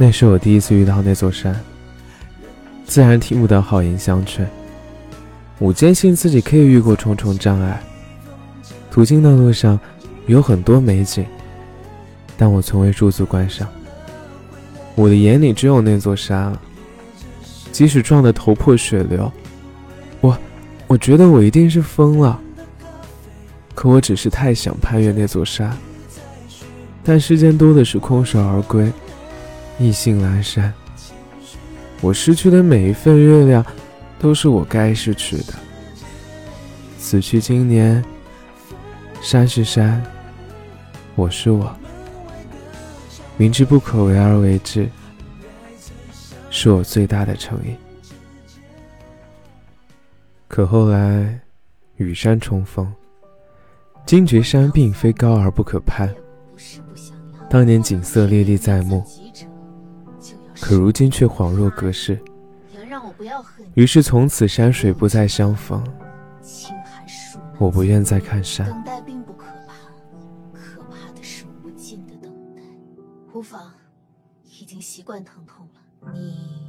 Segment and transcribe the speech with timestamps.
[0.00, 1.58] 那是我第一次遇到那座山，
[2.86, 4.48] 自然听不得好言相劝。
[5.58, 7.82] 我坚信自己可以越过重重障碍，
[8.92, 9.78] 途经的路上
[10.28, 11.26] 有很多美景，
[12.36, 13.68] 但我从未驻足观赏。
[14.94, 16.60] 我的眼里只有那座山了，
[17.72, 19.30] 即使撞得头破血流，
[20.20, 20.38] 我，
[20.86, 22.40] 我觉得我一定是疯了。
[23.74, 25.76] 可我只是太想攀越那座山，
[27.02, 28.92] 但世间多的是空手而归，
[29.78, 30.72] 意兴阑珊。
[32.00, 33.64] 我失去的每一份月亮，
[34.18, 35.54] 都是我该失去的。
[36.98, 38.04] 此去经年，
[39.22, 40.02] 山是山，
[41.14, 41.74] 我是我。
[43.36, 44.88] 明知不可为而为之，
[46.50, 47.74] 是我最大的诚意。
[50.48, 51.40] 可后来，
[51.96, 52.92] 与山重逢。
[54.06, 56.12] 惊觉山并非高而不可攀，
[57.50, 59.04] 当年景色历历在目，
[60.60, 62.18] 可如今却恍若隔世。
[63.74, 65.82] 于是从此山水不再相逢，
[67.58, 68.66] 我不愿再看山。
[68.66, 69.74] 等待并不可怕，
[70.52, 72.62] 可怕的是无尽的等待。
[73.32, 73.72] 无妨，
[74.44, 76.12] 已经习惯疼痛了。
[76.12, 76.67] 你。